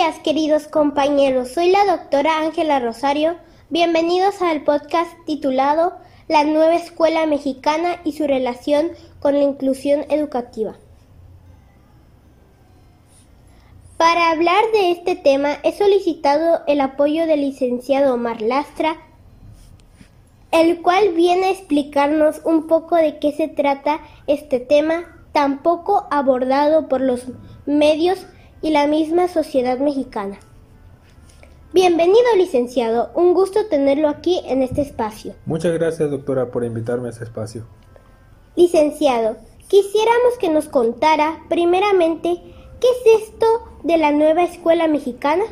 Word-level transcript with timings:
días, 0.00 0.18
queridos 0.20 0.66
compañeros. 0.66 1.50
Soy 1.50 1.70
la 1.70 1.84
doctora 1.84 2.38
Ángela 2.38 2.80
Rosario. 2.80 3.36
Bienvenidos 3.68 4.40
al 4.40 4.64
podcast 4.64 5.10
titulado 5.26 5.92
La 6.26 6.42
nueva 6.44 6.74
escuela 6.74 7.26
mexicana 7.26 8.00
y 8.02 8.12
su 8.12 8.26
relación 8.26 8.92
con 9.20 9.34
la 9.34 9.42
inclusión 9.42 10.06
educativa. 10.08 10.76
Para 13.98 14.30
hablar 14.30 14.64
de 14.72 14.92
este 14.92 15.16
tema 15.16 15.58
he 15.64 15.72
solicitado 15.76 16.62
el 16.66 16.80
apoyo 16.80 17.26
del 17.26 17.42
licenciado 17.42 18.14
Omar 18.14 18.40
Lastra, 18.40 18.96
el 20.50 20.80
cual 20.80 21.10
viene 21.10 21.48
a 21.48 21.50
explicarnos 21.50 22.40
un 22.46 22.68
poco 22.68 22.96
de 22.96 23.18
qué 23.18 23.32
se 23.32 23.48
trata 23.48 24.00
este 24.26 24.60
tema 24.60 25.20
tan 25.32 25.62
poco 25.62 26.06
abordado 26.10 26.88
por 26.88 27.02
los 27.02 27.26
medios 27.66 28.24
y 28.62 28.70
la 28.70 28.86
misma 28.86 29.28
sociedad 29.28 29.78
mexicana. 29.78 30.38
Bienvenido, 31.72 32.18
licenciado. 32.36 33.10
Un 33.14 33.32
gusto 33.32 33.66
tenerlo 33.66 34.08
aquí 34.08 34.40
en 34.46 34.62
este 34.62 34.82
espacio. 34.82 35.34
Muchas 35.46 35.72
gracias, 35.72 36.10
doctora, 36.10 36.50
por 36.50 36.64
invitarme 36.64 37.06
a 37.06 37.10
este 37.10 37.24
espacio. 37.24 37.64
Licenciado, 38.56 39.36
quisiéramos 39.68 40.36
que 40.40 40.50
nos 40.50 40.68
contara, 40.68 41.38
primeramente, 41.48 42.42
¿qué 42.80 42.88
es 42.88 43.22
esto 43.22 43.46
de 43.84 43.98
la 43.98 44.10
nueva 44.10 44.42
escuela 44.42 44.88
mexicana? 44.88 45.44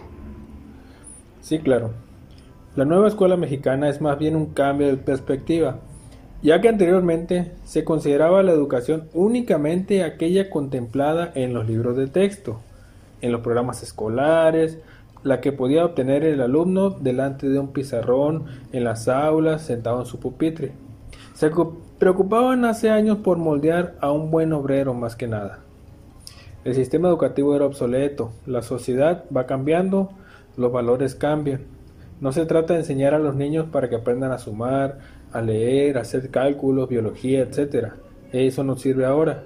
Sí, 1.40 1.60
claro. 1.60 1.92
La 2.74 2.84
nueva 2.84 3.08
escuela 3.08 3.36
mexicana 3.36 3.88
es 3.88 4.00
más 4.00 4.18
bien 4.18 4.36
un 4.36 4.46
cambio 4.46 4.88
de 4.88 4.96
perspectiva, 4.96 5.78
ya 6.42 6.60
que 6.60 6.68
anteriormente 6.68 7.52
se 7.64 7.84
consideraba 7.84 8.42
la 8.42 8.52
educación 8.52 9.08
únicamente 9.14 10.04
aquella 10.04 10.50
contemplada 10.50 11.32
en 11.34 11.54
los 11.54 11.66
libros 11.66 11.96
de 11.96 12.08
texto, 12.08 12.60
en 13.20 13.32
los 13.32 13.40
programas 13.40 13.82
escolares, 13.82 14.78
la 15.22 15.40
que 15.40 15.52
podía 15.52 15.84
obtener 15.84 16.24
el 16.24 16.40
alumno 16.40 16.90
delante 16.90 17.48
de 17.48 17.58
un 17.58 17.72
pizarrón 17.72 18.46
en 18.72 18.84
las 18.84 19.08
aulas, 19.08 19.62
sentado 19.62 20.00
en 20.00 20.06
su 20.06 20.20
pupitre. 20.20 20.72
Se 21.34 21.50
preocupaban 21.98 22.64
hace 22.64 22.90
años 22.90 23.18
por 23.18 23.38
moldear 23.38 23.94
a 24.00 24.12
un 24.12 24.30
buen 24.30 24.52
obrero 24.52 24.94
más 24.94 25.16
que 25.16 25.28
nada. 25.28 25.60
El 26.64 26.74
sistema 26.74 27.08
educativo 27.08 27.54
era 27.54 27.64
obsoleto, 27.64 28.32
la 28.46 28.62
sociedad 28.62 29.24
va 29.34 29.46
cambiando, 29.46 30.10
los 30.56 30.72
valores 30.72 31.14
cambian. 31.14 31.62
No 32.20 32.32
se 32.32 32.46
trata 32.46 32.74
de 32.74 32.80
enseñar 32.80 33.14
a 33.14 33.20
los 33.20 33.36
niños 33.36 33.66
para 33.70 33.88
que 33.88 33.96
aprendan 33.96 34.32
a 34.32 34.38
sumar, 34.38 34.98
a 35.32 35.40
leer, 35.40 35.98
a 35.98 36.00
hacer 36.00 36.30
cálculos, 36.30 36.88
biología, 36.88 37.42
etc. 37.42 37.92
Eso 38.32 38.64
no 38.64 38.76
sirve 38.76 39.06
ahora. 39.06 39.44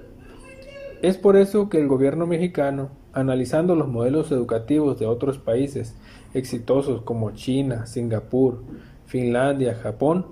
Es 1.03 1.17
por 1.17 1.37
eso 1.37 1.69
que 1.69 1.79
el 1.79 1.87
gobierno 1.87 2.25
mexicano 2.25 2.89
Analizando 3.13 3.75
los 3.75 3.87
modelos 3.87 4.31
educativos 4.31 4.99
de 4.99 5.05
otros 5.05 5.37
países 5.37 5.95
exitosos 6.33 7.03
como 7.03 7.31
China, 7.31 7.85
Singapur, 7.85 8.63
Finlandia, 9.05 9.75
Japón, 9.75 10.25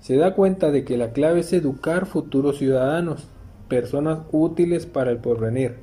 se 0.00 0.16
da 0.16 0.34
cuenta 0.34 0.70
de 0.70 0.84
que 0.84 0.96
la 0.96 1.12
clave 1.12 1.40
es 1.40 1.52
educar 1.52 2.06
futuros 2.06 2.58
ciudadanos, 2.58 3.28
personas 3.68 4.20
útiles 4.32 4.86
para 4.86 5.10
el 5.10 5.18
porvenir, 5.18 5.76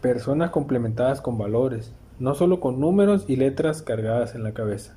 personas 0.00 0.50
complementadas 0.50 1.20
con 1.20 1.36
valores, 1.36 1.92
no 2.18 2.34
solo 2.34 2.60
con 2.60 2.80
números 2.80 3.24
y 3.26 3.36
letras 3.36 3.82
cargadas 3.82 4.34
en 4.34 4.44
la 4.44 4.52
cabeza. 4.52 4.94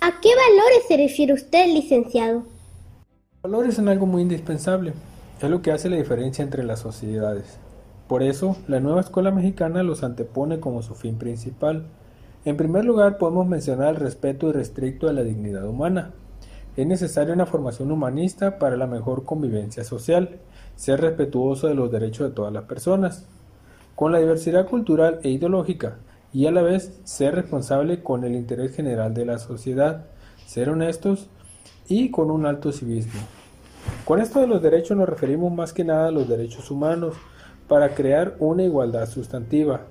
¿A 0.00 0.20
qué 0.20 0.30
valores 0.34 0.86
se 0.86 0.96
refiere 0.96 1.32
usted, 1.32 1.66
licenciado? 1.66 2.44
Valores 3.42 3.74
son 3.74 3.88
algo 3.88 4.06
muy 4.06 4.22
indispensable, 4.22 4.92
es 5.42 5.50
lo 5.50 5.60
que 5.60 5.72
hace 5.72 5.90
la 5.90 5.96
diferencia 5.96 6.42
entre 6.42 6.62
las 6.62 6.80
sociedades. 6.80 7.58
Por 8.08 8.22
eso, 8.22 8.56
la 8.66 8.80
nueva 8.80 9.02
escuela 9.02 9.30
mexicana 9.30 9.82
los 9.82 10.02
antepone 10.02 10.60
como 10.60 10.80
su 10.80 10.94
fin 10.94 11.18
principal. 11.18 11.84
En 12.46 12.56
primer 12.56 12.86
lugar, 12.86 13.18
podemos 13.18 13.46
mencionar 13.46 13.90
el 13.90 14.00
respeto 14.00 14.48
irrestricto 14.48 15.08
a 15.08 15.12
la 15.12 15.22
dignidad 15.22 15.68
humana. 15.68 16.12
Es 16.78 16.86
necesaria 16.86 17.34
una 17.34 17.44
formación 17.44 17.92
humanista 17.92 18.58
para 18.58 18.78
la 18.78 18.86
mejor 18.86 19.24
convivencia 19.24 19.84
social, 19.84 20.38
ser 20.74 21.02
respetuoso 21.02 21.68
de 21.68 21.74
los 21.74 21.90
derechos 21.92 22.30
de 22.30 22.34
todas 22.34 22.52
las 22.52 22.64
personas, 22.64 23.26
con 23.94 24.10
la 24.10 24.20
diversidad 24.20 24.66
cultural 24.66 25.20
e 25.22 25.28
ideológica, 25.28 25.98
y 26.32 26.46
a 26.46 26.50
la 26.50 26.62
vez 26.62 26.98
ser 27.04 27.34
responsable 27.34 28.02
con 28.02 28.24
el 28.24 28.34
interés 28.34 28.74
general 28.74 29.12
de 29.12 29.26
la 29.26 29.38
sociedad, 29.38 30.06
ser 30.46 30.70
honestos 30.70 31.28
y 31.88 32.10
con 32.10 32.30
un 32.30 32.46
alto 32.46 32.72
civismo. 32.72 33.20
Con 34.06 34.20
esto 34.20 34.40
de 34.40 34.46
los 34.46 34.62
derechos 34.62 34.96
nos 34.96 35.08
referimos 35.08 35.52
más 35.52 35.74
que 35.74 35.84
nada 35.84 36.08
a 36.08 36.12
los 36.12 36.28
derechos 36.28 36.70
humanos, 36.70 37.14
para 37.68 37.94
crear 37.94 38.34
una 38.38 38.64
igualdad 38.64 39.06
sustantiva, 39.06 39.82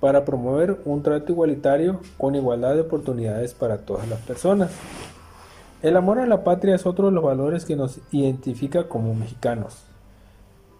para 0.00 0.24
promover 0.24 0.80
un 0.84 1.02
trato 1.02 1.32
igualitario 1.32 2.00
con 2.16 2.34
igualdad 2.34 2.74
de 2.74 2.82
oportunidades 2.82 3.54
para 3.54 3.78
todas 3.78 4.08
las 4.08 4.20
personas. 4.20 4.70
El 5.82 5.96
amor 5.96 6.20
a 6.20 6.26
la 6.26 6.44
patria 6.44 6.76
es 6.76 6.86
otro 6.86 7.06
de 7.06 7.12
los 7.12 7.24
valores 7.24 7.64
que 7.64 7.76
nos 7.76 8.00
identifica 8.12 8.88
como 8.88 9.14
mexicanos. 9.14 9.82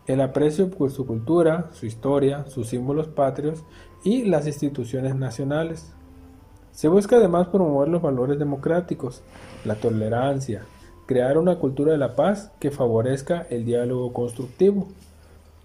El 0.07 0.21
aprecio 0.21 0.71
por 0.71 0.91
su 0.91 1.07
cultura, 1.07 1.71
su 1.73 1.87
historia, 1.87 2.45
sus 2.49 2.69
símbolos 2.69 3.09
patrios 3.09 3.65
y 4.05 4.25
las 4.25 4.47
instituciones 4.47 5.15
nacionales. 5.17 5.93
Se 6.71 6.89
busca 6.89 7.17
además 7.17 7.49
promover 7.49 7.89
los 7.89 8.03
valores 8.03 8.39
democráticos, 8.39 9.23
la 9.65 9.75
tolerancia, 9.77 10.63
crear 11.07 11.37
una 11.37 11.57
cultura 11.59 11.93
de 11.93 11.99
la 11.99 12.17
paz 12.17 12.53
que 12.59 12.71
favorezca 12.71 13.47
el 13.51 13.65
diálogo 13.65 14.13
constructivo 14.13 14.89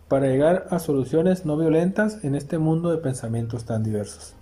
para 0.07 0.27
llegar 0.27 0.67
a 0.69 0.79
soluciones 0.79 1.45
no 1.45 1.57
violentas 1.57 2.23
en 2.23 2.35
este 2.35 2.57
mundo 2.57 2.91
de 2.91 2.97
pensamientos 2.97 3.65
tan 3.65 3.83
diversos. 3.83 4.33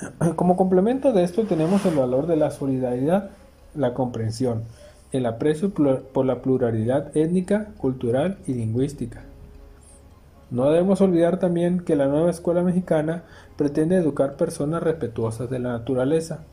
Como 0.36 0.56
complemento 0.56 1.12
de 1.12 1.24
esto 1.24 1.44
tenemos 1.44 1.84
el 1.86 1.96
valor 1.96 2.26
de 2.26 2.36
la 2.36 2.50
solidaridad, 2.50 3.30
la 3.74 3.94
comprensión, 3.94 4.64
el 5.12 5.26
aprecio 5.26 5.72
por 5.72 6.26
la 6.26 6.42
pluralidad 6.42 7.16
étnica, 7.16 7.72
cultural 7.78 8.38
y 8.46 8.54
lingüística. 8.54 9.22
No 10.50 10.70
debemos 10.70 11.00
olvidar 11.00 11.38
también 11.38 11.80
que 11.80 11.96
la 11.96 12.06
nueva 12.06 12.30
escuela 12.30 12.62
mexicana 12.62 13.24
pretende 13.56 13.96
educar 13.96 14.36
personas 14.36 14.82
respetuosas 14.82 15.50
de 15.50 15.58
la 15.58 15.72
naturaleza, 15.72 16.44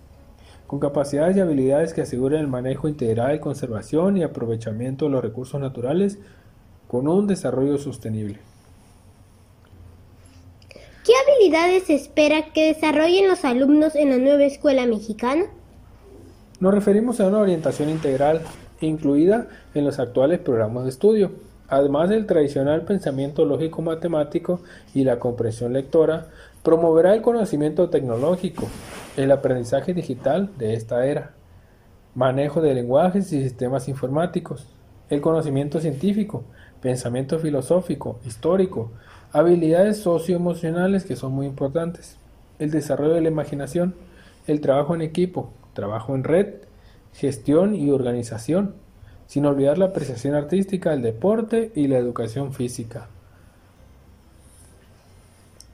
con 0.68 0.80
capacidades 0.80 1.38
y 1.38 1.42
habilidades 1.42 1.94
que 1.94 2.02
aseguren 2.02 2.42
el 2.42 2.48
manejo 2.48 2.88
integral, 2.88 3.40
conservación 3.40 4.18
y 4.18 4.24
aprovechamiento 4.24 5.06
de 5.06 5.12
los 5.12 5.24
recursos 5.24 5.62
naturales 5.62 6.20
con 6.88 7.08
un 7.08 7.28
desarrollo 7.28 7.78
sostenible. 7.78 8.40
¿Qué 11.06 11.12
habilidades 11.24 11.90
espera 11.90 12.52
que 12.52 12.74
desarrollen 12.74 13.28
los 13.28 13.46
alumnos 13.46 13.96
en 13.96 14.10
la 14.10 14.18
nueva 14.18 14.44
escuela 14.44 14.88
mexicana? 14.88 15.46
Nos 16.60 16.74
referimos 16.74 17.20
a 17.20 17.28
una 17.28 17.40
orientación 17.40 17.90
integral 17.90 18.42
incluida 18.82 19.48
en 19.74 19.86
los 19.86 20.00
actuales 20.00 20.40
programas 20.40 20.84
de 20.84 20.90
estudio, 20.90 21.32
además 21.68 22.10
del 22.10 22.26
tradicional 22.26 22.86
pensamiento 22.86 23.46
lógico-matemático 23.46 24.62
y 24.94 25.04
la 25.04 25.20
comprensión 25.20 25.74
lectora, 25.74 26.28
promoverá 26.64 27.14
el 27.14 27.22
conocimiento 27.22 27.90
tecnológico, 27.90 28.68
el 29.16 29.32
aprendizaje 29.32 29.94
digital 29.94 30.50
de 30.58 30.74
esta 30.74 31.06
era, 31.06 31.34
manejo 32.16 32.62
de 32.62 32.74
lenguajes 32.74 33.32
y 33.32 33.44
sistemas 33.44 33.88
informáticos, 33.88 34.66
el 35.10 35.22
conocimiento 35.22 35.80
científico, 35.80 36.44
pensamiento 36.82 37.40
filosófico, 37.40 38.20
histórico, 38.26 38.92
habilidades 39.32 39.98
socioemocionales 40.00 41.06
que 41.06 41.16
son 41.16 41.32
muy 41.34 41.46
importantes, 41.46 42.18
el 42.60 42.72
desarrollo 42.72 43.14
de 43.14 43.22
la 43.22 43.30
imaginación, 43.30 43.96
el 44.48 44.62
trabajo 44.62 44.96
en 44.96 45.02
equipo, 45.02 45.52
trabajo 45.74 46.16
en 46.16 46.24
red, 46.24 46.56
gestión 47.14 47.76
y 47.76 47.92
organización, 47.92 48.76
sin 49.28 49.46
olvidar 49.46 49.78
la 49.78 49.86
apreciación 49.86 50.36
artística, 50.36 50.94
el 50.94 51.02
deporte 51.02 51.72
y 51.76 51.88
la 51.88 51.98
educación 51.98 52.54
física. 52.54 53.10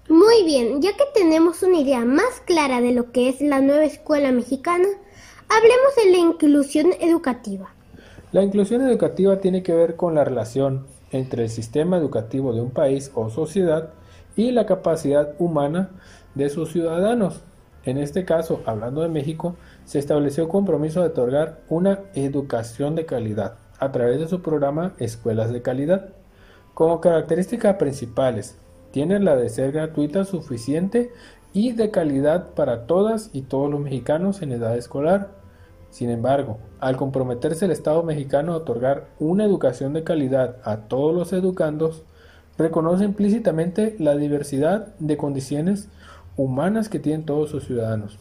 Muy 0.10 0.44
bien, 0.44 0.82
ya 0.82 0.92
que 0.94 1.06
tenemos 1.14 1.64
una 1.64 1.78
idea 1.78 2.04
más 2.04 2.42
clara 2.46 2.82
de 2.82 2.92
lo 2.92 3.12
que 3.12 3.30
es 3.30 3.42
la 3.42 3.62
nueva 3.62 3.86
escuela 3.86 4.32
mexicana, 4.32 4.88
hablemos 5.48 5.96
de 5.96 6.12
la 6.12 6.18
inclusión 6.18 6.94
educativa. 7.00 7.74
La 8.32 8.44
inclusión 8.44 8.82
educativa 8.82 9.42
tiene 9.42 9.62
que 9.62 9.74
ver 9.74 9.98
con 9.98 10.16
la 10.16 10.24
relación 10.24 10.86
entre 11.12 11.44
el 11.44 11.50
sistema 11.50 11.98
educativo 11.98 12.54
de 12.54 12.62
un 12.62 12.72
país 12.72 13.12
o 13.14 13.30
sociedad 13.30 13.90
y 14.38 14.52
la 14.52 14.66
capacidad 14.66 15.34
humana 15.38 15.90
de 16.34 16.50
sus 16.50 16.72
ciudadanos. 16.72 17.42
En 17.84 17.98
este 17.98 18.24
caso, 18.24 18.62
hablando 18.66 19.02
de 19.02 19.10
México, 19.10 19.58
se 19.84 20.00
estableció 20.00 20.44
el 20.44 20.50
compromiso 20.50 21.02
de 21.02 21.08
otorgar 21.08 21.60
una 21.68 22.00
educación 22.14 22.96
de 22.96 23.06
calidad 23.06 23.56
a 23.80 23.92
través 23.92 24.22
de 24.22 24.30
su 24.30 24.42
programa 24.42 24.94
Escuelas 24.98 25.52
de 25.52 25.62
Calidad. 25.62 26.12
Como 26.74 27.02
características 27.02 27.76
principales, 27.76 28.58
tiene 28.92 29.20
la 29.20 29.36
de 29.36 29.50
ser 29.50 29.74
gratuita, 29.74 30.24
suficiente 30.24 31.12
y 31.52 31.74
de 31.74 31.92
calidad 31.92 32.54
para 32.54 32.86
todas 32.88 33.30
y 33.34 33.42
todos 33.42 33.70
los 33.70 33.82
mexicanos 33.82 34.42
en 34.42 34.54
edad 34.54 34.78
escolar, 34.78 35.41
sin 35.92 36.10
embargo, 36.10 36.58
al 36.80 36.96
comprometerse 36.96 37.66
el 37.66 37.72
Estado 37.72 38.02
mexicano 38.02 38.54
a 38.54 38.58
otorgar 38.58 39.08
una 39.20 39.44
educación 39.44 39.92
de 39.94 40.04
calidad 40.04 40.56
a 40.64 40.78
todos 40.88 41.14
los 41.14 41.34
educandos, 41.34 42.04
reconoce 42.58 43.04
implícitamente 43.04 43.96
la 44.00 44.16
diversidad 44.16 44.96
de 45.00 45.18
condiciones 45.18 45.90
humanas 46.38 46.88
que 46.88 47.00
tienen 47.00 47.26
todos 47.26 47.50
sus 47.50 47.66
ciudadanos. 47.66 48.18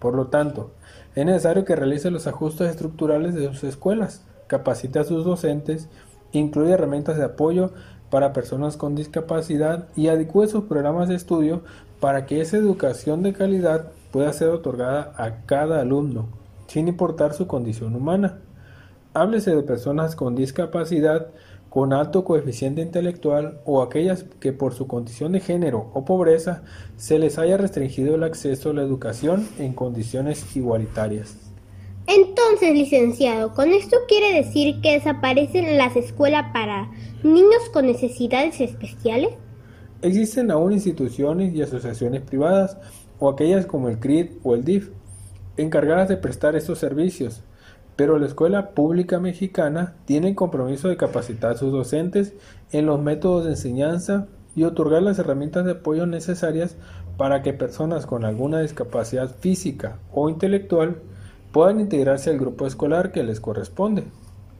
Por 0.00 0.14
lo 0.14 0.26
tanto, 0.26 0.72
es 1.14 1.24
necesario 1.24 1.64
que 1.64 1.76
realice 1.76 2.10
los 2.10 2.26
ajustes 2.26 2.68
estructurales 2.68 3.34
de 3.34 3.46
sus 3.46 3.64
escuelas, 3.64 4.24
capacite 4.48 4.98
a 4.98 5.04
sus 5.04 5.24
docentes, 5.24 5.88
incluye 6.32 6.72
herramientas 6.72 7.16
de 7.16 7.24
apoyo 7.24 7.70
para 8.10 8.32
personas 8.32 8.76
con 8.76 8.96
discapacidad 8.96 9.86
y 9.94 10.08
adecue 10.08 10.48
sus 10.48 10.64
programas 10.64 11.08
de 11.08 11.14
estudio 11.14 11.62
para 12.00 12.26
que 12.26 12.40
esa 12.40 12.56
educación 12.56 13.22
de 13.22 13.32
calidad 13.32 13.92
pueda 14.10 14.32
ser 14.32 14.48
otorgada 14.48 15.12
a 15.16 15.46
cada 15.46 15.80
alumno, 15.80 16.26
sin 16.66 16.88
importar 16.88 17.34
su 17.34 17.46
condición 17.46 17.94
humana. 17.94 18.40
Háblese 19.12 19.54
de 19.54 19.62
personas 19.62 20.16
con 20.16 20.34
discapacidad, 20.34 21.28
con 21.70 21.92
alto 21.92 22.24
coeficiente 22.24 22.82
intelectual 22.82 23.60
o 23.64 23.82
aquellas 23.82 24.24
que 24.40 24.52
por 24.52 24.74
su 24.74 24.86
condición 24.86 25.32
de 25.32 25.40
género 25.40 25.90
o 25.92 26.04
pobreza 26.04 26.62
se 26.96 27.18
les 27.18 27.38
haya 27.38 27.56
restringido 27.56 28.14
el 28.14 28.22
acceso 28.22 28.70
a 28.70 28.74
la 28.74 28.82
educación 28.82 29.48
en 29.58 29.72
condiciones 29.72 30.56
igualitarias. 30.56 31.36
Entonces, 32.06 32.74
licenciado, 32.74 33.54
¿con 33.54 33.72
esto 33.72 33.96
quiere 34.06 34.34
decir 34.34 34.80
que 34.82 34.92
desaparecen 34.92 35.78
las 35.78 35.96
escuelas 35.96 36.52
para 36.52 36.90
niños 37.22 37.68
con 37.72 37.86
necesidades 37.86 38.60
especiales? 38.60 39.30
Existen 40.02 40.50
aún 40.50 40.74
instituciones 40.74 41.54
y 41.54 41.62
asociaciones 41.62 42.20
privadas, 42.20 42.76
o 43.18 43.30
aquellas 43.30 43.64
como 43.64 43.88
el 43.88 43.98
CRID 43.98 44.32
o 44.42 44.54
el 44.54 44.64
DIF, 44.64 44.90
encargadas 45.56 46.08
de 46.08 46.16
prestar 46.16 46.56
estos 46.56 46.78
servicios, 46.78 47.42
pero 47.96 48.18
la 48.18 48.26
escuela 48.26 48.70
pública 48.70 49.20
mexicana 49.20 49.94
tiene 50.04 50.28
el 50.28 50.34
compromiso 50.34 50.88
de 50.88 50.96
capacitar 50.96 51.52
a 51.52 51.56
sus 51.56 51.72
docentes 51.72 52.34
en 52.72 52.86
los 52.86 53.00
métodos 53.00 53.44
de 53.44 53.50
enseñanza 53.50 54.26
y 54.56 54.64
otorgar 54.64 55.02
las 55.02 55.18
herramientas 55.18 55.64
de 55.64 55.72
apoyo 55.72 56.06
necesarias 56.06 56.76
para 57.16 57.42
que 57.42 57.52
personas 57.52 58.06
con 58.06 58.24
alguna 58.24 58.60
discapacidad 58.60 59.30
física 59.30 59.98
o 60.12 60.28
intelectual 60.28 61.00
puedan 61.52 61.80
integrarse 61.80 62.30
al 62.30 62.38
grupo 62.38 62.66
escolar 62.66 63.12
que 63.12 63.22
les 63.22 63.40
corresponde, 63.40 64.04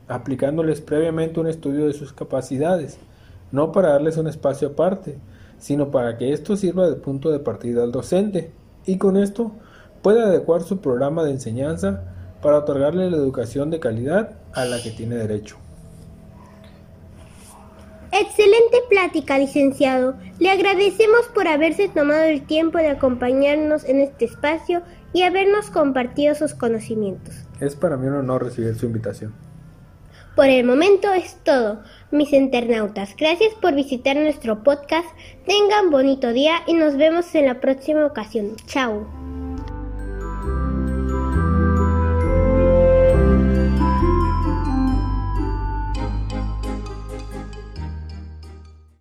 aplicándoles 0.07 0.79
previamente 0.79 1.39
un 1.39 1.47
estudio 1.47 1.87
de 1.87 1.93
sus 1.93 2.13
capacidades, 2.13 2.97
no 3.51 3.71
para 3.73 3.89
darles 3.89 4.17
un 4.17 4.27
espacio 4.27 4.69
aparte, 4.69 5.17
sino 5.57 5.91
para 5.91 6.17
que 6.17 6.31
esto 6.31 6.55
sirva 6.55 6.89
de 6.89 6.95
punto 6.95 7.31
de 7.31 7.39
partida 7.39 7.83
al 7.83 7.91
docente. 7.91 8.51
Y 8.85 8.97
con 8.97 9.17
esto 9.17 9.51
pueda 10.05 10.27
adecuar 10.27 10.61
su 10.61 10.81
programa 10.81 11.23
de 11.23 11.31
enseñanza 11.31 12.03
para 12.43 12.59
otorgarle 12.59 13.09
la 13.09 13.17
educación 13.17 13.71
de 13.71 13.79
calidad 13.79 14.37
a 14.53 14.63
la 14.65 14.79
que 14.79 14.91
tiene 14.91 15.15
derecho. 15.15 15.57
Excelente 18.11 18.83
plática, 18.87 19.39
licenciado. 19.39 20.13
Le 20.37 20.51
agradecemos 20.51 21.21
por 21.33 21.47
haberse 21.47 21.89
tomado 21.89 22.21
el 22.21 22.45
tiempo 22.45 22.77
de 22.77 22.89
acompañarnos 22.89 23.83
en 23.85 23.99
este 23.99 24.25
espacio 24.25 24.83
y 25.11 25.23
habernos 25.23 25.71
compartido 25.71 26.35
sus 26.35 26.53
conocimientos. 26.53 27.33
Es 27.59 27.75
para 27.75 27.97
mí 27.97 28.05
un 28.05 28.13
honor 28.13 28.43
recibir 28.43 28.75
su 28.75 28.85
invitación. 28.85 29.33
Por 30.35 30.45
el 30.45 30.67
momento 30.67 31.11
es 31.13 31.37
todo, 31.43 31.81
mis 32.11 32.31
internautas. 32.31 33.15
Gracias 33.17 33.55
por 33.55 33.73
visitar 33.73 34.17
nuestro 34.17 34.61
podcast. 34.61 35.07
Tengan 35.47 35.89
bonito 35.89 36.31
día 36.31 36.57
y 36.67 36.75
nos 36.75 36.95
vemos 36.95 37.33
en 37.33 37.47
la 37.47 37.59
próxima 37.59 38.05
ocasión. 38.05 38.55
Chao. 38.67 39.24